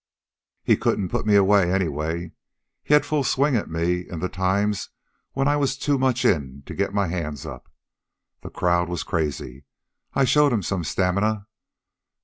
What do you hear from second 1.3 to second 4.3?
out, anyway. He had full swing at me in the